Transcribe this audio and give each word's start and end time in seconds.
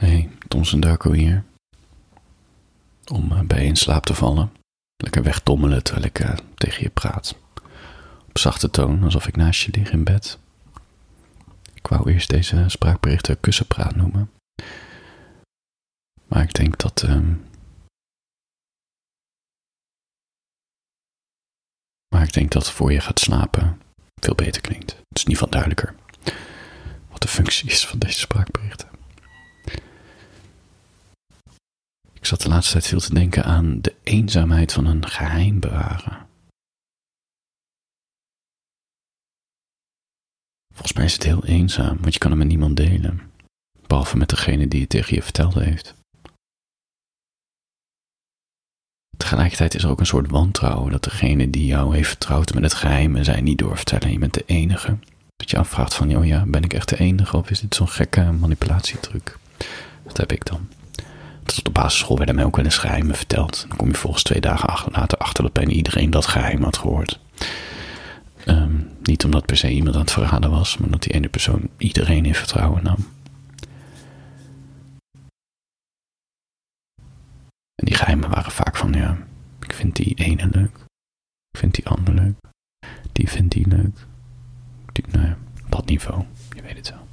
Hey, 0.00 0.30
en 0.72 0.80
Darko 0.80 1.12
hier. 1.12 1.44
Om 3.12 3.32
uh, 3.32 3.40
bij 3.40 3.66
in 3.66 3.76
slaap 3.76 4.04
te 4.04 4.14
vallen. 4.14 4.52
Lekker 4.96 5.22
wegdommelen 5.22 5.82
terwijl 5.82 6.06
ik 6.06 6.18
uh, 6.18 6.36
tegen 6.54 6.82
je 6.82 6.90
praat. 6.90 7.36
Op 8.28 8.38
zachte 8.38 8.70
toon, 8.70 9.02
alsof 9.02 9.26
ik 9.26 9.36
naast 9.36 9.62
je 9.62 9.72
lig 9.72 9.90
in 9.92 10.04
bed. 10.04 10.38
Ik 11.74 11.86
wou 11.86 12.12
eerst 12.12 12.30
deze 12.30 12.64
spraakberichten 12.66 13.40
kussenpraat 13.40 13.96
noemen. 13.96 14.30
Maar 16.26 16.42
ik 16.42 16.54
denk 16.54 16.78
dat. 16.78 17.02
Uh, 17.02 17.20
maar 22.08 22.22
ik 22.22 22.32
denk 22.32 22.50
dat 22.50 22.70
voor 22.70 22.92
je 22.92 23.00
gaat 23.00 23.20
slapen 23.20 23.80
veel 24.20 24.34
beter 24.34 24.60
klinkt. 24.60 24.90
Het 24.90 25.18
is 25.18 25.24
niet 25.24 25.38
van 25.38 25.50
duidelijker 25.50 25.94
wat 27.10 27.22
de 27.22 27.28
functie 27.28 27.70
is 27.70 27.86
van 27.86 27.98
deze 27.98 28.18
spraakberichten. 28.18 28.89
Ik 32.20 32.26
zat 32.26 32.40
de 32.40 32.48
laatste 32.48 32.72
tijd 32.72 32.86
veel 32.86 33.00
te 33.00 33.14
denken 33.14 33.44
aan 33.44 33.80
de 33.80 33.94
eenzaamheid 34.02 34.72
van 34.72 34.86
een 34.86 35.06
geheim 35.06 35.60
bewaren. 35.60 36.28
Volgens 40.74 40.92
mij 40.92 41.04
is 41.04 41.12
het 41.12 41.22
heel 41.22 41.44
eenzaam, 41.44 42.00
want 42.00 42.12
je 42.12 42.18
kan 42.18 42.30
het 42.30 42.38
met 42.38 42.48
niemand 42.48 42.76
delen. 42.76 43.30
Behalve 43.86 44.16
met 44.16 44.28
degene 44.28 44.68
die 44.68 44.80
het 44.80 44.88
tegen 44.88 45.14
je 45.14 45.22
verteld 45.22 45.54
heeft. 45.54 45.94
Tegelijkertijd 49.16 49.74
is 49.74 49.82
er 49.82 49.90
ook 49.90 50.00
een 50.00 50.06
soort 50.06 50.30
wantrouwen 50.30 50.92
dat 50.92 51.04
degene 51.04 51.50
die 51.50 51.66
jou 51.66 51.94
heeft 51.94 52.08
vertrouwd 52.08 52.54
met 52.54 52.62
het 52.62 52.74
geheim 52.74 53.16
en 53.16 53.24
zij 53.24 53.40
niet 53.40 53.58
doorvertellen. 53.58 54.12
Je 54.12 54.18
bent 54.18 54.34
de 54.34 54.44
enige. 54.46 54.98
Dat 55.36 55.50
je 55.50 55.58
afvraagt 55.58 55.94
van, 55.94 56.16
oh 56.16 56.26
ja, 56.26 56.44
ben 56.46 56.64
ik 56.64 56.74
echt 56.74 56.88
de 56.88 56.98
enige 56.98 57.36
of 57.36 57.50
is 57.50 57.60
dit 57.60 57.74
zo'n 57.74 57.88
gekke 57.88 58.32
manipulatietruc? 58.32 59.38
Dat 60.02 60.16
heb 60.16 60.32
ik 60.32 60.46
dan. 60.46 60.68
Dat 61.50 61.58
op 61.58 61.64
de 61.64 61.80
basisschool 61.80 62.16
werden 62.16 62.34
mij 62.34 62.44
ook 62.44 62.56
wel 62.56 62.64
eens 62.64 62.78
geheimen 62.78 63.16
verteld. 63.16 63.64
Dan 63.68 63.76
kom 63.76 63.88
je 63.88 63.94
volgens 63.94 64.22
twee 64.22 64.40
dagen 64.40 64.92
later 64.92 65.18
achter 65.18 65.42
dat 65.42 65.52
bijna 65.52 65.70
iedereen 65.70 66.10
dat 66.10 66.26
geheim 66.26 66.62
had 66.62 66.76
gehoord. 66.76 67.20
Um, 68.46 68.96
niet 69.02 69.24
omdat 69.24 69.46
per 69.46 69.56
se 69.56 69.70
iemand 69.70 69.94
aan 69.94 70.00
het 70.00 70.12
verraden 70.12 70.50
was, 70.50 70.78
maar 70.78 70.90
dat 70.90 71.02
die 71.02 71.12
ene 71.12 71.28
persoon 71.28 71.68
iedereen 71.76 72.24
in 72.24 72.34
vertrouwen 72.34 72.82
nam. 72.82 72.96
En 77.74 77.84
die 77.84 77.94
geheimen 77.94 78.30
waren 78.30 78.52
vaak 78.52 78.76
van, 78.76 78.92
ja, 78.92 79.18
ik 79.60 79.72
vind 79.72 79.96
die 79.96 80.14
ene 80.14 80.48
leuk. 80.52 80.76
Ik 81.50 81.58
vind 81.58 81.74
die 81.74 81.88
ander 81.88 82.14
leuk. 82.14 82.36
Die 83.12 83.28
vindt 83.28 83.52
die 83.52 83.68
leuk. 83.68 84.06
Die, 84.92 85.04
nou 85.08 85.26
ja, 85.26 85.36
dat 85.68 85.86
niveau, 85.86 86.24
je 86.54 86.62
weet 86.62 86.76
het 86.76 86.90
wel. 86.90 87.08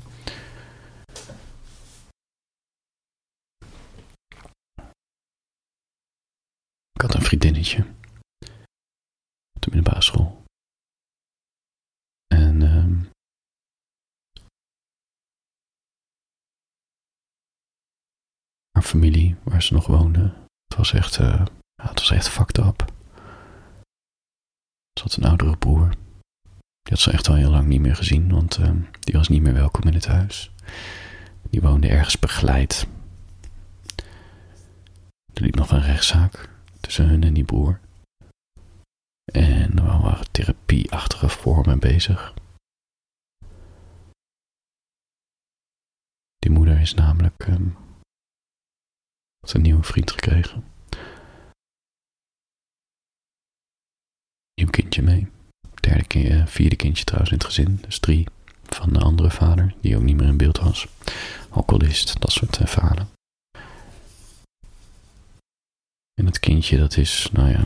Ik 6.98 7.04
had 7.04 7.14
een 7.14 7.22
vriendinnetje. 7.38 7.86
Op 9.54 9.62
de 9.62 9.72
middelbare 9.72 10.02
school. 10.02 10.44
En 12.28 12.62
um, 12.62 13.10
haar 18.72 18.84
familie, 18.84 19.36
waar 19.44 19.64
ze 19.64 19.74
nog 19.74 19.88
woonde, 19.88 20.34
het 20.68 20.78
was 20.78 20.94
echt, 20.94 21.16
ja, 21.16 21.48
het 21.82 22.00
was 22.00 22.12
echt 22.12 22.30
fucked 22.30 22.58
up. 22.58 22.94
Ze 24.94 25.04
had 25.04 25.16
een 25.16 25.24
oudere 25.24 25.58
broer. 25.58 25.90
Die 26.82 26.96
had 26.96 27.00
ze 27.00 27.12
echt 27.12 27.28
al 27.28 27.36
heel 27.36 27.52
lang 27.52 27.68
niet 27.68 27.82
meer 27.82 27.96
gezien, 27.96 28.32
want 28.32 28.58
uh, 28.58 28.72
die 29.00 29.16
was 29.16 29.28
niet 29.28 29.42
meer 29.42 29.54
welkom 29.54 29.88
in 29.88 29.94
het 29.94 30.08
huis. 30.08 30.52
Die 31.50 31.62
woonde 31.62 31.88
ergens 31.88 32.20
begeleid. 32.20 32.88
Er 35.34 35.42
liep 35.42 35.56
nog 35.56 35.72
een 35.72 35.82
rechtszaak 35.82 36.56
tussen 36.88 37.08
hun 37.08 37.24
en 37.24 37.34
die 37.34 37.44
broer. 37.44 37.80
En 39.34 39.78
er 39.78 39.84
waren 39.84 40.32
therapieachtige 40.32 41.30
vormen 41.30 41.80
bezig. 41.80 42.34
Die 46.38 46.52
moeder 46.52 46.80
is 46.80 46.94
namelijk 46.94 47.46
had 49.40 49.54
een 49.54 49.62
nieuwe 49.62 49.84
vriend 49.84 50.12
gekregen. 50.12 50.64
Nieuw 54.54 54.70
kindje 54.70 55.02
mee. 55.02 55.28
Derde 55.82 56.08
keer, 56.08 56.48
vierde 56.48 56.76
kindje 56.76 57.04
trouwens 57.04 57.32
in 57.32 57.38
het 57.38 57.48
gezin. 57.48 57.76
Dus 57.82 58.00
drie 58.00 58.28
van 58.64 58.94
de 58.94 59.00
andere 59.00 59.32
vader, 59.32 59.76
die 59.82 59.96
ook 59.96 60.04
niet 60.04 60.18
meer 60.18 60.28
in 60.28 60.38
beeld 60.38 60.60
was. 60.60 60.88
Alcoholist, 61.50 62.22
dat 62.22 62.32
soort 62.32 62.60
uh, 62.60 62.68
vader. 62.68 63.06
En 66.20 66.26
het 66.26 66.40
kindje 66.40 66.78
dat 66.78 66.98
is, 66.98 67.30
nou 67.32 67.50
ja, 67.50 67.64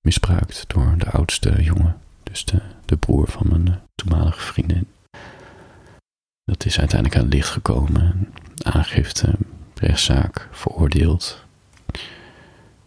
misbruikt 0.00 0.64
door 0.66 0.94
de 0.98 1.10
oudste 1.10 1.62
jongen. 1.62 2.00
Dus 2.22 2.44
de, 2.44 2.60
de 2.84 2.96
broer 2.96 3.28
van 3.28 3.48
mijn 3.48 3.68
uh, 3.68 3.74
toenmalige 3.94 4.40
vriendin. 4.40 4.86
Dat 6.44 6.64
is 6.64 6.78
uiteindelijk 6.78 7.18
aan 7.18 7.24
het 7.24 7.34
licht 7.34 7.48
gekomen. 7.48 8.32
Aangifte, 8.62 9.34
rechtszaak, 9.74 10.48
veroordeeld. 10.52 11.44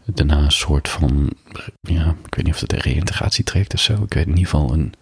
Daarna 0.06 0.38
een 0.38 0.52
soort 0.52 0.90
van, 0.90 1.34
ja, 1.80 2.16
ik 2.26 2.36
weet 2.36 2.46
niet 2.46 2.54
of 2.54 2.60
het 2.60 2.74
een 2.74 2.80
reïntegratie 2.80 3.44
trekt 3.44 3.74
of 3.74 3.80
zo. 3.80 4.04
Ik 4.04 4.14
weet 4.14 4.26
in 4.28 4.38
ieder 4.38 4.50
geval 4.50 4.74
een, 4.74 4.94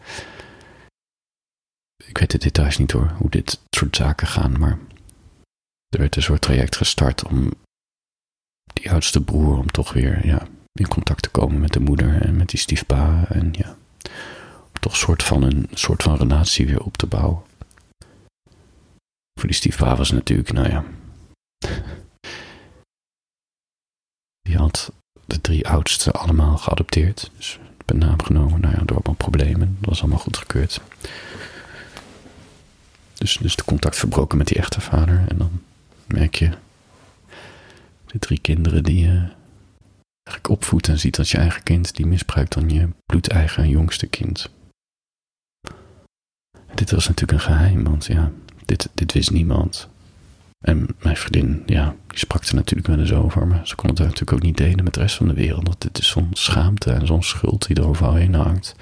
ik 2.05 2.17
weet 2.17 2.31
de 2.31 2.37
details 2.37 2.77
niet 2.77 2.91
hoor, 2.91 3.13
hoe 3.17 3.29
dit 3.29 3.59
soort 3.69 3.95
zaken 3.95 4.27
gaan, 4.27 4.59
maar 4.59 4.79
er 5.89 5.99
werd 5.99 6.15
een 6.15 6.21
soort 6.21 6.41
traject 6.41 6.75
gestart 6.75 7.23
om 7.23 7.53
oudste 8.99 9.21
broer, 9.21 9.57
om 9.57 9.71
toch 9.71 9.93
weer, 9.93 10.25
ja, 10.25 10.47
in 10.71 10.87
contact 10.87 11.21
te 11.21 11.29
komen 11.29 11.59
met 11.59 11.73
de 11.73 11.79
moeder 11.79 12.21
en 12.21 12.37
met 12.37 12.49
die 12.49 12.59
stiefpa 12.59 13.25
en 13.29 13.49
ja, 13.51 13.75
om 14.53 14.79
toch 14.79 14.95
soort 14.95 15.23
van 15.23 15.43
een 15.43 15.67
soort 15.73 16.03
van 16.03 16.15
relatie 16.15 16.65
weer 16.65 16.83
op 16.83 16.97
te 16.97 17.07
bouwen. 17.07 17.41
Voor 19.39 19.47
die 19.47 19.53
stiefpa 19.53 19.95
was 19.95 20.11
natuurlijk, 20.11 20.51
nou 20.51 20.69
ja, 20.69 20.83
die 24.47 24.57
had 24.57 24.91
de 25.25 25.41
drie 25.41 25.67
oudsten 25.67 26.13
allemaal 26.13 26.57
geadopteerd. 26.57 27.31
Dus 27.35 27.59
bij 27.85 27.97
naam 27.97 28.23
genomen, 28.23 28.61
nou 28.61 28.75
ja, 28.75 28.83
door 28.83 28.97
allemaal 28.97 29.15
problemen. 29.15 29.77
Dat 29.79 29.89
was 29.89 29.99
allemaal 29.99 30.19
goedgekeurd. 30.19 30.81
Dus, 33.13 33.37
dus 33.37 33.55
de 33.55 33.63
contact 33.63 33.97
verbroken 33.97 34.37
met 34.37 34.47
die 34.47 34.57
echte 34.57 34.81
vader. 34.81 35.25
En 35.27 35.37
dan 35.37 35.61
merk 36.07 36.35
je 36.35 36.49
de 38.11 38.19
drie 38.19 38.39
kinderen 38.39 38.83
die 38.83 38.99
je 38.99 39.27
eigenlijk 40.23 40.49
opvoedt 40.49 40.87
en 40.87 40.99
ziet 40.99 41.17
als 41.17 41.31
je 41.31 41.37
eigen 41.37 41.63
kind, 41.63 41.95
die 41.95 42.05
misbruikt 42.05 42.53
dan 42.53 42.69
je 42.69 42.89
bloedeigen 43.05 43.69
jongste 43.69 44.07
kind. 44.07 44.49
dit 46.73 46.91
was 46.91 47.07
natuurlijk 47.07 47.31
een 47.39 47.53
geheim, 47.53 47.83
want 47.83 48.05
ja, 48.05 48.31
dit, 48.65 48.89
dit 48.93 49.13
wist 49.13 49.31
niemand. 49.31 49.89
En 50.65 50.87
mijn 50.99 51.17
vriendin, 51.17 51.63
ja, 51.65 51.95
die 52.07 52.17
sprak 52.17 52.43
er 52.43 52.55
natuurlijk 52.55 52.87
wel 52.87 52.99
eens 52.99 53.13
over, 53.13 53.47
maar 53.47 53.67
ze 53.67 53.75
kon 53.75 53.89
het 53.89 53.99
natuurlijk 53.99 54.31
ook 54.31 54.41
niet 54.41 54.57
delen 54.57 54.83
met 54.83 54.93
de 54.93 54.99
rest 54.99 55.15
van 55.15 55.27
de 55.27 55.33
wereld. 55.33 55.67
Want 55.67 55.83
het 55.83 55.97
is 55.97 56.07
zo'n 56.07 56.29
schaamte 56.31 56.91
en 56.91 57.07
zo'n 57.07 57.23
schuld 57.23 57.67
die 57.67 57.75
er 57.75 57.87
overal 57.87 58.13
heen 58.13 58.33
hangt. 58.33 58.75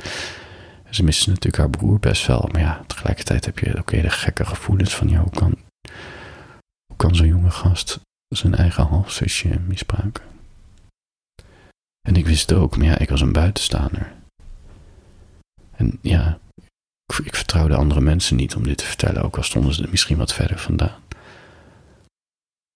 Ze 0.89 1.03
miste 1.03 1.29
natuurlijk 1.29 1.57
haar 1.57 1.69
broer 1.69 1.99
best 1.99 2.27
wel, 2.27 2.49
maar 2.51 2.61
ja, 2.61 2.83
tegelijkertijd 2.87 3.45
heb 3.45 3.59
je 3.59 3.77
ook 3.77 3.91
hele 3.91 4.09
gekke 4.09 4.45
gevoelens 4.45 4.95
van, 4.95 5.09
ja, 5.09 5.19
hoe 5.19 5.31
kan, 5.31 5.55
hoe 6.87 6.97
kan 6.97 7.15
zo'n 7.15 7.27
jonge 7.27 7.51
gast 7.51 7.99
zijn 8.27 8.55
eigen 8.55 8.83
halfzusje 8.83 9.59
misbruiken? 9.59 10.23
En 12.07 12.15
ik 12.15 12.25
wist 12.25 12.49
het 12.49 12.59
ook, 12.59 12.77
maar 12.77 12.85
ja, 12.85 12.97
ik 12.97 13.09
was 13.09 13.21
een 13.21 13.31
buitenstaander. 13.31 14.13
En 15.75 15.99
ja, 16.01 16.39
ik, 17.05 17.25
ik 17.25 17.35
vertrouwde 17.35 17.75
andere 17.75 18.01
mensen 18.01 18.35
niet 18.35 18.55
om 18.55 18.63
dit 18.63 18.77
te 18.77 18.85
vertellen, 18.85 19.23
ook 19.23 19.37
al 19.37 19.43
stonden 19.43 19.73
ze 19.73 19.83
er 19.83 19.89
misschien 19.89 20.17
wat 20.17 20.33
verder 20.33 20.59
vandaan. 20.59 21.01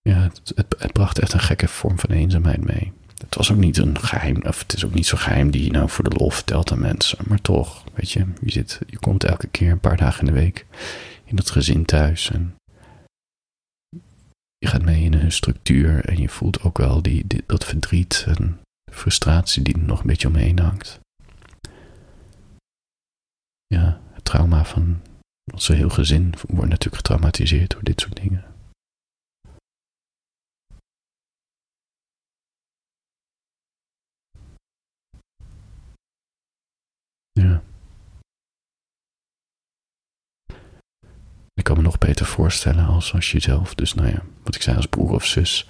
Ja, 0.01 0.18
het, 0.18 0.53
het, 0.77 0.94
bracht 0.94 1.19
echt 1.19 1.33
een 1.33 1.39
gekke 1.39 1.68
vorm 1.68 2.00
van 2.00 2.09
eenzaamheid 2.09 2.63
mee. 2.63 2.92
Het 3.18 3.36
was 3.36 3.51
ook 3.51 3.57
niet 3.57 3.77
een 3.77 4.00
geheim, 4.00 4.42
of 4.44 4.59
het 4.59 4.74
is 4.74 4.86
ook 4.86 4.94
niet 4.94 5.07
zo 5.07 5.18
geheim 5.18 5.51
die 5.51 5.63
je 5.63 5.71
nou 5.71 5.89
voor 5.89 6.09
de 6.09 6.15
lol 6.15 6.30
vertelt 6.30 6.71
aan 6.71 6.80
mensen. 6.80 7.18
Maar 7.27 7.42
toch, 7.42 7.83
weet 7.94 8.12
je, 8.12 8.25
je, 8.42 8.51
zit, 8.51 8.80
je 8.88 9.00
komt 9.00 9.24
elke 9.24 9.47
keer 9.47 9.71
een 9.71 9.80
paar 9.80 9.97
dagen 9.97 10.19
in 10.19 10.33
de 10.33 10.39
week 10.39 10.65
in 11.25 11.36
dat 11.36 11.50
gezin 11.50 11.86
thuis. 11.86 12.31
En 12.31 12.56
je 14.61 14.67
gaat 14.67 14.83
mee 14.83 15.03
in 15.03 15.13
een 15.13 15.31
structuur 15.31 16.05
en 16.05 16.17
je 16.17 16.29
voelt 16.29 16.61
ook 16.61 16.77
wel 16.77 17.01
die, 17.01 17.27
die 17.27 17.43
dat 17.45 17.65
verdriet 17.65 18.25
en 18.27 18.59
frustratie 18.91 19.63
die 19.63 19.73
er 19.73 19.79
nog 19.79 19.99
een 19.99 20.07
beetje 20.07 20.27
omheen 20.27 20.59
hangt. 20.59 20.99
Ja, 23.65 24.01
het 24.11 24.25
trauma 24.25 24.65
van 24.65 25.01
onze 25.53 25.73
heel 25.73 25.89
gezin 25.89 26.33
wordt 26.47 26.69
natuurlijk 26.69 26.95
getraumatiseerd 26.95 27.71
door 27.71 27.83
dit 27.83 28.01
soort 28.01 28.15
dingen. 28.15 28.45
Ja. 37.31 37.63
Ik 41.61 41.67
kan 41.67 41.77
me 41.77 41.83
nog 41.83 41.97
beter 41.97 42.25
voorstellen 42.25 42.85
als 42.85 43.13
als 43.13 43.31
je 43.31 43.39
zelf, 43.39 43.75
dus 43.75 43.93
nou 43.93 44.07
ja, 44.07 44.23
wat 44.43 44.55
ik 44.55 44.61
zei 44.61 44.75
als 44.75 44.85
broer 44.85 45.11
of 45.11 45.25
zus, 45.25 45.67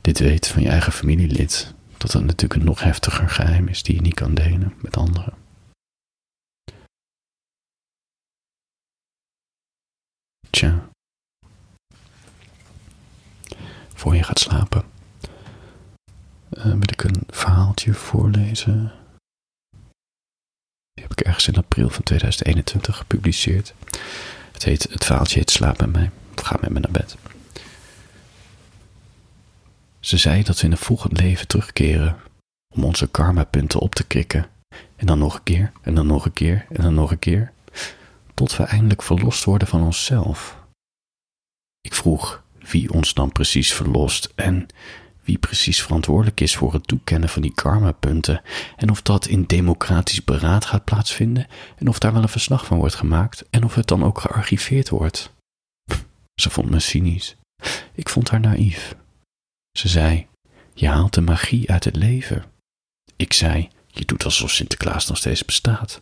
dit 0.00 0.18
weet 0.18 0.48
van 0.48 0.62
je 0.62 0.68
eigen 0.68 0.92
familielid. 0.92 1.74
Dat 1.96 2.12
het 2.12 2.24
natuurlijk 2.24 2.60
een 2.60 2.66
nog 2.66 2.80
heftiger 2.80 3.28
geheim 3.28 3.68
is 3.68 3.82
die 3.82 3.94
je 3.94 4.00
niet 4.00 4.14
kan 4.14 4.34
delen 4.34 4.74
met 4.82 4.96
anderen. 4.96 5.34
Tja. 10.50 10.88
Voor 13.94 14.16
je 14.16 14.22
gaat 14.22 14.38
slapen. 14.38 14.84
Uh, 16.50 16.64
wil 16.64 16.90
ik 16.92 17.02
een 17.02 17.22
verhaaltje 17.26 17.94
voorlezen. 17.94 18.92
Die 20.92 21.04
heb 21.04 21.12
ik 21.12 21.20
ergens 21.20 21.48
in 21.48 21.56
april 21.56 21.90
van 21.90 22.02
2021 22.02 22.96
gepubliceerd. 22.96 23.74
Het, 24.60 24.68
heet, 24.68 24.86
het 24.90 25.04
verhaaltje 25.04 25.38
heet 25.38 25.50
Slaap 25.50 25.80
met 25.80 25.92
mij. 25.92 26.10
Ga 26.34 26.56
met 26.60 26.70
me 26.70 26.80
naar 26.80 26.90
bed. 26.90 27.16
Ze 30.00 30.16
zei 30.16 30.42
dat 30.42 30.60
we 30.60 30.66
in 30.66 30.72
een 30.72 30.78
volgend 30.78 31.20
leven 31.20 31.46
terugkeren 31.46 32.16
om 32.74 32.84
onze 32.84 33.08
karma-punten 33.08 33.80
op 33.80 33.94
te 33.94 34.06
krikken. 34.06 34.46
En 34.96 35.06
dan 35.06 35.18
nog 35.18 35.34
een 35.34 35.42
keer, 35.42 35.72
en 35.82 35.94
dan 35.94 36.06
nog 36.06 36.24
een 36.24 36.32
keer, 36.32 36.66
en 36.70 36.82
dan 36.82 36.94
nog 36.94 37.10
een 37.10 37.18
keer. 37.18 37.52
Tot 38.34 38.56
we 38.56 38.62
eindelijk 38.62 39.02
verlost 39.02 39.44
worden 39.44 39.68
van 39.68 39.82
onszelf. 39.82 40.56
Ik 41.80 41.94
vroeg 41.94 42.42
wie 42.58 42.92
ons 42.92 43.14
dan 43.14 43.32
precies 43.32 43.72
verlost 43.72 44.32
en 44.34 44.66
wie 45.22 45.38
precies 45.38 45.82
verantwoordelijk 45.82 46.40
is 46.40 46.56
voor 46.56 46.72
het 46.72 46.86
toekennen 46.86 47.28
van 47.28 47.42
die 47.42 47.54
karma-punten 47.54 48.42
en 48.76 48.90
of 48.90 49.02
dat 49.02 49.26
in 49.26 49.44
democratisch 49.44 50.24
beraad 50.24 50.64
gaat 50.64 50.84
plaatsvinden 50.84 51.46
en 51.76 51.88
of 51.88 51.98
daar 51.98 52.12
wel 52.12 52.22
een 52.22 52.28
verslag 52.28 52.66
van 52.66 52.78
wordt 52.78 52.94
gemaakt 52.94 53.44
en 53.50 53.64
of 53.64 53.74
het 53.74 53.86
dan 53.86 54.04
ook 54.04 54.20
gearchiveerd 54.20 54.88
wordt. 54.88 55.32
Ze 56.40 56.50
vond 56.50 56.70
me 56.70 56.78
cynisch. 56.80 57.36
Ik 57.94 58.08
vond 58.08 58.30
haar 58.30 58.40
naïef. 58.40 58.96
Ze 59.78 59.88
zei: 59.88 60.26
Je 60.74 60.88
haalt 60.88 61.14
de 61.14 61.20
magie 61.20 61.70
uit 61.70 61.84
het 61.84 61.96
leven. 61.96 62.44
Ik 63.16 63.32
zei: 63.32 63.68
Je 63.86 64.04
doet 64.04 64.24
alsof 64.24 64.50
Sinterklaas 64.50 65.06
nog 65.06 65.16
steeds 65.16 65.44
bestaat. 65.44 66.00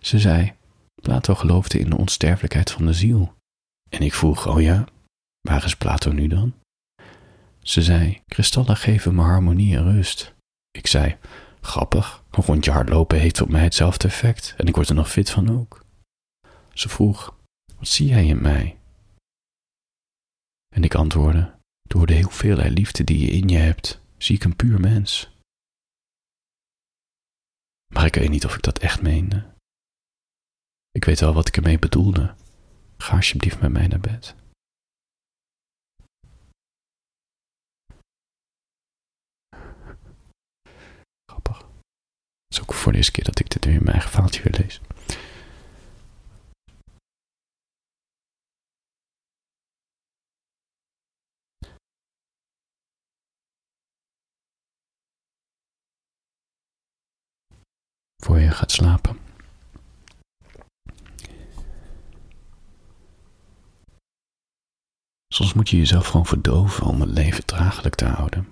Ze 0.00 0.18
zei: 0.18 0.52
Plato 1.02 1.34
geloofde 1.34 1.78
in 1.78 1.90
de 1.90 1.96
onsterfelijkheid 1.96 2.70
van 2.70 2.86
de 2.86 2.92
ziel. 2.92 3.34
En 3.88 4.02
ik 4.02 4.14
vroeg: 4.14 4.46
Oh 4.46 4.60
ja, 4.60 4.84
waar 5.40 5.64
is 5.64 5.76
Plato 5.76 6.12
nu 6.12 6.26
dan? 6.26 6.54
Ze 7.68 7.82
zei: 7.82 8.22
Kristallen 8.26 8.76
geven 8.76 9.14
me 9.14 9.22
harmonie 9.22 9.76
en 9.76 9.92
rust. 9.92 10.34
Ik 10.70 10.86
zei: 10.86 11.18
Grappig, 11.60 12.24
een 12.30 12.42
rondje 12.42 12.70
hardlopen 12.70 13.18
heeft 13.18 13.40
op 13.40 13.48
mij 13.48 13.62
hetzelfde 13.62 14.08
effect 14.08 14.54
en 14.56 14.66
ik 14.66 14.74
word 14.74 14.88
er 14.88 14.94
nog 14.94 15.10
fit 15.10 15.30
van 15.30 15.50
ook. 15.50 15.84
Ze 16.72 16.88
vroeg: 16.88 17.38
Wat 17.76 17.88
zie 17.88 18.06
jij 18.06 18.26
in 18.26 18.42
mij? 18.42 18.78
En 20.74 20.84
ik 20.84 20.94
antwoordde: 20.94 21.58
Door 21.82 22.06
de 22.06 22.22
hoeveelheid 22.22 22.72
liefde 22.78 23.04
die 23.04 23.18
je 23.18 23.30
in 23.30 23.48
je 23.48 23.58
hebt, 23.58 24.00
zie 24.18 24.36
ik 24.36 24.44
een 24.44 24.56
puur 24.56 24.80
mens. 24.80 25.30
Maar 27.94 28.06
ik 28.06 28.14
weet 28.14 28.30
niet 28.30 28.44
of 28.44 28.54
ik 28.54 28.62
dat 28.62 28.78
echt 28.78 29.02
meende. 29.02 29.54
Ik 30.90 31.04
weet 31.04 31.20
wel 31.20 31.34
wat 31.34 31.48
ik 31.48 31.56
ermee 31.56 31.78
bedoelde. 31.78 32.34
Ga 32.96 33.16
alsjeblieft 33.16 33.60
met 33.60 33.72
mij 33.72 33.86
naar 33.86 34.00
bed. 34.00 34.36
Grappig. 41.30 41.68
Het 42.48 42.56
is 42.56 42.60
ook 42.62 42.74
voor 42.74 42.92
de 42.92 42.98
eerste 42.98 43.12
keer 43.12 43.24
dat 43.24 43.38
ik 43.38 43.50
dit 43.50 43.64
weer 43.64 43.74
in 43.74 43.82
mijn 43.82 43.92
eigen 43.92 44.10
verhaaltje 44.10 44.42
weer 44.42 44.60
lees. 44.60 44.80
Voor 58.24 58.38
je 58.38 58.50
gaat 58.50 58.70
slapen. 58.70 59.18
Soms 65.34 65.52
moet 65.52 65.68
je 65.68 65.76
jezelf 65.76 66.06
gewoon 66.06 66.26
verdoven 66.26 66.86
om 66.86 67.00
het 67.00 67.10
leven 67.10 67.46
draaglijk 67.46 67.94
te 67.94 68.04
houden. 68.04 68.48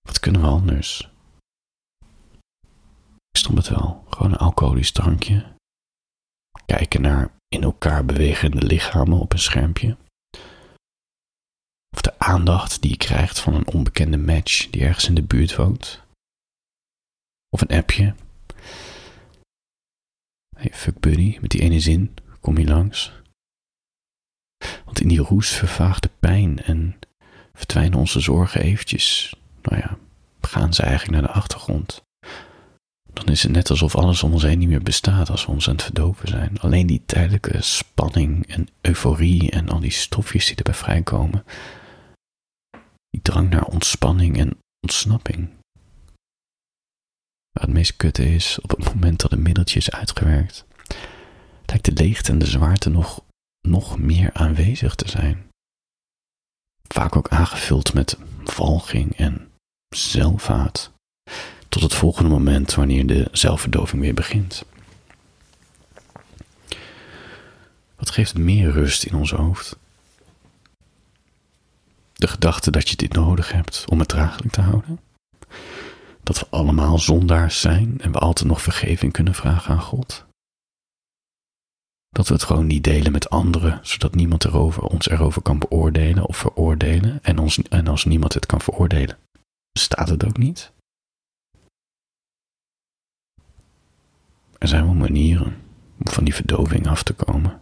Wat 0.00 0.20
kunnen 0.20 0.40
we 0.40 0.46
anders? 0.46 1.13
Stond 3.38 3.58
het 3.58 3.68
wel, 3.68 4.04
gewoon 4.08 4.32
een 4.32 4.38
alcoholisch 4.38 4.92
drankje. 4.92 5.52
Kijken 6.66 7.00
naar 7.00 7.32
in 7.48 7.62
elkaar 7.62 8.04
bewegende 8.04 8.62
lichamen 8.66 9.18
op 9.18 9.32
een 9.32 9.38
schermpje. 9.38 9.96
Of 11.90 12.00
de 12.00 12.18
aandacht 12.18 12.82
die 12.82 12.90
je 12.90 12.96
krijgt 12.96 13.40
van 13.40 13.54
een 13.54 13.66
onbekende 13.66 14.16
match 14.16 14.70
die 14.70 14.82
ergens 14.82 15.08
in 15.08 15.14
de 15.14 15.22
buurt 15.22 15.56
woont. 15.56 16.02
Of 17.48 17.60
een 17.60 17.76
appje. 17.76 18.14
Hey, 20.56 20.70
fuck 20.72 21.00
buddy, 21.00 21.38
met 21.40 21.50
die 21.50 21.60
ene 21.60 21.80
zin, 21.80 22.14
kom 22.40 22.58
je 22.58 22.66
langs? 22.66 23.12
Want 24.84 25.00
in 25.00 25.08
die 25.08 25.20
roes 25.20 25.50
vervaagt 25.50 26.02
de 26.02 26.10
pijn 26.20 26.62
en 26.62 26.98
verdwijnen 27.52 27.98
onze 27.98 28.20
zorgen 28.20 28.60
eventjes. 28.60 29.34
Nou 29.62 29.76
ja, 29.80 29.98
gaan 30.40 30.74
ze 30.74 30.82
eigenlijk 30.82 31.20
naar 31.20 31.32
de 31.32 31.38
achtergrond. 31.38 32.03
Dan 33.14 33.26
is 33.26 33.42
het 33.42 33.52
net 33.52 33.70
alsof 33.70 33.96
alles 33.96 34.22
om 34.22 34.32
ons 34.32 34.42
heen 34.42 34.58
niet 34.58 34.68
meer 34.68 34.82
bestaat 34.82 35.30
als 35.30 35.46
we 35.46 35.52
ons 35.52 35.68
aan 35.68 35.74
het 35.74 35.82
verdoven 35.82 36.28
zijn. 36.28 36.60
Alleen 36.60 36.86
die 36.86 37.02
tijdelijke 37.06 37.62
spanning 37.62 38.46
en 38.46 38.68
euforie 38.80 39.50
en 39.50 39.68
al 39.68 39.80
die 39.80 39.90
stofjes 39.90 40.46
die 40.46 40.56
erbij 40.56 40.74
vrijkomen. 40.74 41.44
Die 43.10 43.22
drang 43.22 43.50
naar 43.50 43.64
ontspanning 43.64 44.38
en 44.38 44.58
ontsnapping. 44.80 45.48
Waar 47.52 47.64
het 47.64 47.72
meest 47.72 47.96
kutte 47.96 48.34
is, 48.34 48.58
op 48.60 48.70
het 48.70 48.94
moment 48.94 49.20
dat 49.20 49.32
een 49.32 49.42
middeltje 49.42 49.78
is 49.78 49.90
uitgewerkt, 49.90 50.64
lijkt 51.66 51.84
de 51.84 51.92
leegte 51.92 52.32
en 52.32 52.38
de 52.38 52.46
zwaarte 52.46 52.90
nog 52.90 53.22
nog 53.68 53.98
meer 53.98 54.32
aanwezig 54.32 54.94
te 54.94 55.08
zijn. 55.08 55.50
Vaak 56.88 57.16
ook 57.16 57.28
aangevuld 57.28 57.94
met 57.94 58.18
walging 58.56 59.16
en 59.16 59.50
zelfhaat. 59.88 60.93
Tot 61.74 61.82
het 61.82 61.94
volgende 61.94 62.30
moment 62.30 62.74
wanneer 62.74 63.06
de 63.06 63.28
zelfverdoving 63.32 64.02
weer 64.02 64.14
begint. 64.14 64.64
Wat 67.96 68.10
geeft 68.10 68.38
meer 68.38 68.70
rust 68.70 69.04
in 69.04 69.14
ons 69.14 69.30
hoofd? 69.30 69.76
De 72.12 72.26
gedachte 72.26 72.70
dat 72.70 72.88
je 72.88 72.96
dit 72.96 73.12
nodig 73.12 73.52
hebt 73.52 73.84
om 73.88 73.98
het 73.98 74.08
draaglijk 74.08 74.52
te 74.52 74.60
houden? 74.60 75.00
Dat 76.22 76.38
we 76.38 76.46
allemaal 76.50 76.98
zondaars 76.98 77.60
zijn 77.60 78.00
en 78.00 78.12
we 78.12 78.18
altijd 78.18 78.48
nog 78.48 78.62
vergeving 78.62 79.12
kunnen 79.12 79.34
vragen 79.34 79.74
aan 79.74 79.82
God? 79.82 80.24
Dat 82.08 82.28
we 82.28 82.34
het 82.34 82.42
gewoon 82.42 82.66
niet 82.66 82.84
delen 82.84 83.12
met 83.12 83.30
anderen, 83.30 83.80
zodat 83.82 84.14
niemand 84.14 84.44
erover, 84.44 84.82
ons 84.82 85.08
erover 85.08 85.42
kan 85.42 85.58
beoordelen 85.58 86.26
of 86.26 86.36
veroordelen. 86.36 87.18
En, 87.22 87.38
ons, 87.38 87.58
en 87.62 87.88
als 87.88 88.04
niemand 88.04 88.34
het 88.34 88.46
kan 88.46 88.60
veroordelen, 88.60 89.18
bestaat 89.72 90.08
het 90.08 90.24
ook 90.24 90.38
niet. 90.38 90.72
Er 94.64 94.70
zijn 94.70 94.84
wel 94.84 94.94
manieren 94.94 95.56
om 95.98 96.12
van 96.12 96.24
die 96.24 96.34
verdoving 96.34 96.88
af 96.88 97.02
te 97.02 97.12
komen. 97.12 97.60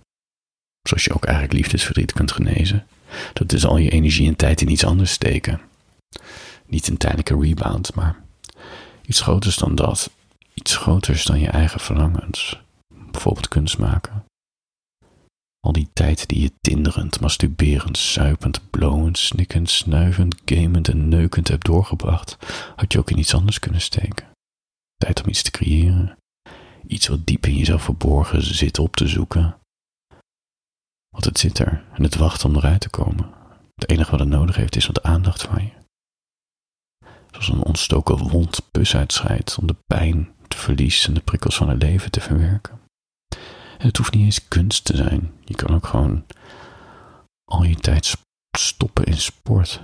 Zoals 0.88 1.04
je 1.04 1.14
ook 1.14 1.24
eigenlijk 1.24 1.54
liefdesverdriet 1.54 2.12
kunt 2.12 2.32
genezen. 2.32 2.86
Dat 3.32 3.52
is 3.52 3.66
al 3.66 3.76
je 3.76 3.90
energie 3.90 4.28
en 4.28 4.36
tijd 4.36 4.60
in 4.60 4.70
iets 4.70 4.84
anders 4.84 5.12
steken. 5.12 5.60
Niet 6.66 6.88
een 6.88 6.96
tijdelijke 6.96 7.38
rebound, 7.40 7.94
maar 7.94 8.22
iets 9.06 9.20
groters 9.20 9.56
dan 9.56 9.74
dat. 9.74 10.10
Iets 10.54 10.76
groters 10.76 11.24
dan 11.24 11.40
je 11.40 11.48
eigen 11.48 11.80
verlangens. 11.80 12.62
Bijvoorbeeld 13.10 13.48
kunst 13.48 13.78
maken. 13.78 14.24
Al 15.60 15.72
die 15.72 15.88
tijd 15.92 16.28
die 16.28 16.40
je 16.40 16.52
tinderend, 16.60 17.20
masturberend, 17.20 17.98
suipend, 17.98 18.70
blowend, 18.70 19.18
snikkend, 19.18 19.70
snuivend, 19.70 20.42
gamend 20.44 20.88
en 20.88 21.08
neukend 21.08 21.48
hebt 21.48 21.64
doorgebracht, 21.64 22.36
had 22.76 22.92
je 22.92 22.98
ook 22.98 23.10
in 23.10 23.18
iets 23.18 23.34
anders 23.34 23.58
kunnen 23.58 23.80
steken. 23.80 24.26
Tijd 24.96 25.22
om 25.22 25.28
iets 25.28 25.42
te 25.42 25.50
creëren. 25.50 26.16
Iets 26.86 27.06
wat 27.08 27.26
diep 27.26 27.46
in 27.46 27.56
jezelf 27.56 27.82
verborgen 27.82 28.42
zit 28.42 28.78
op 28.78 28.96
te 28.96 29.08
zoeken. 29.08 29.56
Want 31.08 31.24
het 31.24 31.38
zit 31.38 31.58
er 31.58 31.84
en 31.92 32.02
het 32.02 32.16
wacht 32.16 32.44
om 32.44 32.56
eruit 32.56 32.80
te 32.80 32.90
komen. 32.90 33.30
Het 33.74 33.90
enige 33.90 34.10
wat 34.10 34.20
het 34.20 34.28
nodig 34.28 34.56
heeft 34.56 34.76
is 34.76 34.86
wat 34.86 35.02
aandacht 35.02 35.42
van 35.42 35.64
je. 35.64 35.72
Zoals 37.30 37.48
een 37.48 37.62
ontstoken 37.62 38.18
wond 38.28 38.70
pus 38.70 38.96
uitscheidt 38.96 39.58
om 39.58 39.66
de 39.66 39.76
pijn, 39.86 40.34
het 40.42 40.54
verlies 40.54 41.06
en 41.06 41.14
de 41.14 41.20
prikkels 41.20 41.56
van 41.56 41.68
het 41.68 41.82
leven 41.82 42.10
te 42.10 42.20
verwerken. 42.20 42.80
En 43.78 43.86
het 43.86 43.96
hoeft 43.96 44.14
niet 44.14 44.24
eens 44.24 44.48
kunst 44.48 44.84
te 44.84 44.96
zijn. 44.96 45.32
Je 45.44 45.54
kan 45.54 45.74
ook 45.74 45.86
gewoon 45.86 46.24
al 47.44 47.62
je 47.62 47.74
tijd 47.74 48.16
stoppen 48.58 49.04
in 49.04 49.16
sport. 49.16 49.80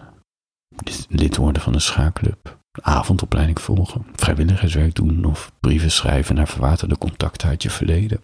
Lid 1.09 1.37
worden 1.37 1.63
van 1.63 1.75
een 1.75 1.81
schaakclub. 1.81 2.58
Avondopleiding 2.83 3.61
volgen. 3.61 4.07
Vrijwilligerswerk 4.15 4.95
doen 4.95 5.25
of 5.25 5.53
brieven 5.61 5.91
schrijven 5.91 6.35
naar 6.35 6.49
verwaterde 6.49 6.99
contacten 6.99 7.49
uit 7.49 7.63
je 7.63 7.71
verleden. 7.71 8.21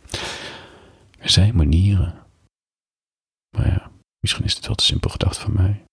Er 1.19 1.31
zijn 1.31 1.57
manieren. 1.57 2.15
Maar 3.57 3.67
ja, 3.67 3.91
misschien 4.21 4.45
is 4.45 4.55
dit 4.55 4.67
wel 4.67 4.77
te 4.77 4.85
simpel 4.85 5.11
gedacht 5.11 5.39
van 5.39 5.53
mij. 5.53 5.85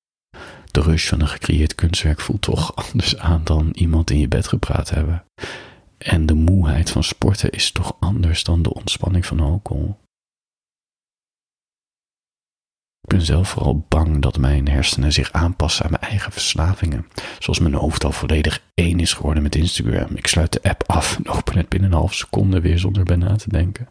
De 0.72 0.82
rush 0.82 1.10
van 1.10 1.22
een 1.22 1.28
gecreëerd 1.28 1.76
kunstwerk 1.76 2.20
voelt 2.22 2.42
toch 2.42 2.76
anders 2.86 3.18
aan 3.18 3.42
dan 3.44 3.70
iemand 3.74 4.10
in 4.10 4.20
je 4.20 4.28
bed 4.28 4.48
gepraat 4.48 4.90
hebben. 4.90 5.24
En 5.98 6.26
de 6.26 6.34
moeheid 6.34 6.90
van 6.90 7.04
sporten 7.04 7.52
is 7.52 7.72
toch 7.72 7.96
anders 8.00 8.44
dan 8.44 8.62
de 8.62 8.74
ontspanning 8.74 9.26
van 9.26 9.40
alcohol. 9.40 9.98
Ik 13.02 13.18
ben 13.18 13.22
zelf 13.22 13.50
vooral 13.50 13.86
bang 13.90 14.22
dat 14.22 14.38
mijn 14.38 14.68
hersenen 14.70 15.14
zich 15.14 15.32
aanpassen 15.32 15.86
aan 15.86 15.92
mijn 15.92 16.04
eigen 16.04 16.32
verslavingen. 16.32 17.08
Zoals 17.40 17.60
mijn 17.60 17.74
hoofd 17.74 18.04
al 18.04 18.12
volledig 18.12 18.64
één 18.74 19.00
is 19.00 19.14
geworden 19.14 19.44
met 19.44 19.56
Instagram. 19.56 20.16
Ik 20.16 20.28
sluit 20.28 20.54
de 20.54 20.62
app 20.64 20.84
af 20.86 21.18
en 21.18 21.28
open 21.28 21.58
het 21.58 21.70
binnen 21.70 21.92
een 21.92 21.98
half 21.98 22.14
seconde 22.14 22.62
weer 22.62 22.80
zonder 22.80 23.04
bij 23.04 23.16
na 23.16 23.36
te 23.36 23.50
denken. 23.50 23.88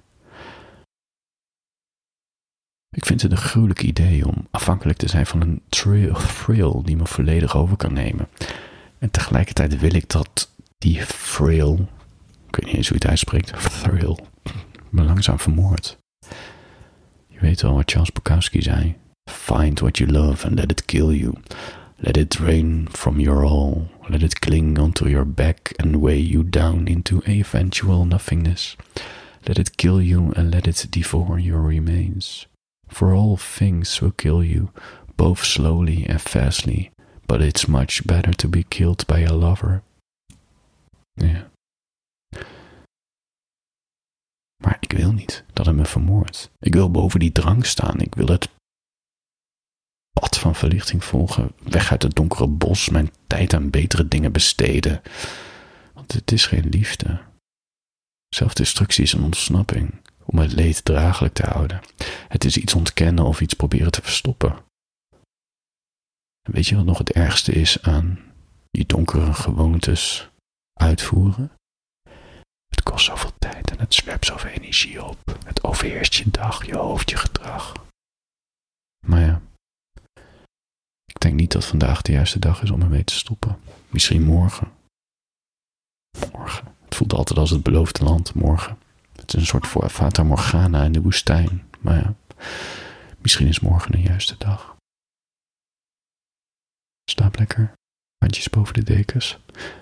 Ik 2.97 3.07
vind 3.07 3.23
het 3.23 3.31
een 3.31 3.37
gruwelijk 3.37 3.83
idee 3.83 4.27
om 4.27 4.47
afhankelijk 4.51 4.99
te 4.99 5.09
zijn 5.09 5.27
van 5.27 5.41
een 5.41 5.63
thrill, 5.69 6.83
die 6.85 6.97
me 6.97 7.07
volledig 7.07 7.57
over 7.57 7.77
kan 7.77 7.93
nemen. 7.93 8.29
En 8.99 9.11
tegelijkertijd 9.11 9.79
wil 9.79 9.95
ik 9.95 10.09
dat 10.09 10.51
die 10.79 11.07
thrill, 11.07 11.73
ik 12.47 12.57
weet 12.57 12.65
niet 12.67 12.75
eens 12.75 12.89
hoe 12.89 12.99
je 12.99 13.03
het 13.03 13.07
uitspreekt, 13.07 13.81
thrill, 13.83 14.19
me 14.89 15.03
langzaam 15.03 15.39
vermoordt. 15.39 15.99
Je 17.41 17.47
weet 17.47 17.63
wel 17.63 17.75
wat 17.75 17.91
Charles 17.91 18.13
Bukowski 18.13 18.63
zei. 18.63 18.97
Find 19.31 19.81
what 19.81 19.99
you 19.99 20.11
love 20.11 20.47
and 20.47 20.59
let 20.59 20.71
it 20.71 20.85
kill 20.85 21.13
you. 21.13 21.33
Let 21.97 22.17
it 22.17 22.31
drain 22.31 22.89
from 22.91 23.21
your 23.21 23.45
all. 23.45 23.89
Let 24.09 24.23
it 24.23 24.39
cling 24.39 24.79
onto 24.79 25.09
your 25.09 25.27
back 25.27 25.73
and 25.77 25.97
weigh 25.97 26.29
you 26.31 26.43
down 26.43 26.87
into 26.87 27.23
eventual 27.27 28.05
nothingness. 28.05 28.77
Let 29.47 29.59
it 29.59 29.77
kill 29.77 30.03
you 30.03 30.33
and 30.37 30.51
let 30.51 30.67
it 30.67 30.87
devour 30.91 31.39
your 31.39 31.61
remains. 31.61 32.47
For 32.89 33.15
all 33.15 33.37
things 33.37 34.01
will 34.01 34.15
kill 34.17 34.45
you, 34.45 34.71
both 35.17 35.45
slowly 35.45 36.07
and 36.09 36.21
fastly, 36.21 36.91
but 37.27 37.41
it's 37.41 37.69
much 37.69 38.07
better 38.07 38.35
to 38.35 38.49
be 38.49 38.65
killed 38.65 39.07
by 39.07 39.21
a 39.21 39.33
lover. 39.33 39.83
Ja. 41.17 41.51
Maar 44.61 44.77
ik 44.81 44.93
wil 44.93 45.13
niet 45.13 45.45
dat 45.53 45.67
hij 45.67 45.75
me 45.75 45.85
vermoordt. 45.85 46.51
Ik 46.59 46.75
wil 46.75 46.91
boven 46.91 47.21
die 47.21 47.33
drang 47.33 47.67
staan. 47.67 48.01
Ik 48.01 48.15
wil 48.15 48.27
het 48.27 48.49
pad 50.21 50.39
van 50.39 50.55
verlichting 50.55 51.05
volgen. 51.05 51.53
Weg 51.63 51.91
uit 51.91 52.03
het 52.03 52.15
donkere 52.15 52.47
bos. 52.47 52.89
Mijn 52.89 53.11
tijd 53.27 53.55
aan 53.55 53.71
betere 53.71 54.09
dingen 54.09 54.33
besteden. 54.33 55.03
Want 55.95 56.13
het 56.13 56.33
is 56.33 56.47
geen 56.47 56.69
liefde. 56.69 57.21
Zelfdestructie 58.29 59.05
is 59.05 59.13
een 59.13 59.23
ontsnapping 59.23 59.95
om 60.25 60.39
het 60.39 60.53
leed 60.53 60.85
draaglijk 60.85 61.35
te 61.35 61.47
houden. 61.47 61.81
Het 62.29 62.45
is 62.45 62.57
iets 62.57 62.75
ontkennen 62.75 63.25
of 63.25 63.41
iets 63.41 63.55
proberen 63.55 63.91
te 63.91 64.03
verstoppen. 64.03 64.57
En 66.43 66.53
weet 66.53 66.67
je 66.67 66.77
wat 66.77 66.85
nog 66.85 66.99
het 66.99 67.13
ergste 67.13 67.53
is 67.53 67.83
aan 67.83 68.19
die 68.71 68.87
donkere 68.87 69.35
gewoontes 69.35 70.31
uitvoeren? 70.73 71.51
Zoveel 73.01 73.33
tijd 73.39 73.71
en 73.71 73.79
het 73.79 73.95
zwerpt 73.95 74.27
zoveel 74.27 74.51
energie 74.51 75.05
op. 75.05 75.19
Het 75.45 75.65
overheerst 75.65 76.15
je 76.15 76.31
dag, 76.31 76.67
je 76.67 76.77
hoofd, 76.77 77.11
je 77.11 77.17
gedrag. 77.17 77.73
Maar 79.07 79.21
ja, 79.21 79.41
ik 81.05 81.21
denk 81.21 81.35
niet 81.35 81.53
dat 81.53 81.65
vandaag 81.65 82.03
de 82.03 82.13
juiste 82.13 82.39
dag 82.39 82.63
is 82.63 82.71
om 82.71 82.83
ermee 82.83 83.05
te 83.05 83.15
stoppen. 83.15 83.61
Misschien 83.89 84.23
morgen. 84.23 84.73
Morgen. 86.33 86.75
Het 86.85 86.95
voelt 86.95 87.13
altijd 87.13 87.39
als 87.39 87.51
het 87.51 87.63
beloofde 87.63 88.05
land, 88.05 88.35
morgen. 88.35 88.79
Het 89.13 89.35
is 89.35 89.41
een 89.41 89.47
soort 89.47 89.67
Fata 89.93 90.23
Morgana 90.23 90.85
in 90.85 90.93
de 90.93 91.03
woestijn. 91.03 91.69
Maar 91.81 91.97
ja, 91.97 92.15
misschien 93.19 93.47
is 93.47 93.61
morgen 93.61 93.95
een 93.95 94.03
juiste 94.03 94.35
dag. 94.39 94.77
Slaap 97.11 97.39
lekker. 97.39 97.73
Handjes 98.19 98.51
boven 98.51 98.75
de 98.75 98.83
dekens. 98.83 99.39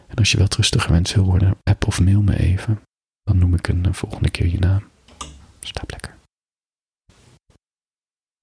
En 0.06 0.14
als 0.14 0.30
je 0.30 0.38
wel 0.38 0.46
rustig 0.56 0.82
gewend 0.82 1.12
wil 1.12 1.24
worden, 1.24 1.56
app 1.62 1.86
of 1.86 2.00
mail 2.00 2.22
me 2.22 2.38
even. 2.38 2.82
Dan 3.28 3.38
noem 3.38 3.54
ik 3.54 3.68
een 3.68 3.84
eh, 3.84 3.92
volgende 3.92 4.30
keer 4.30 4.46
je 4.46 4.58
naam. 4.58 4.82
Slaap 5.60 5.90
lekker. 5.90 6.14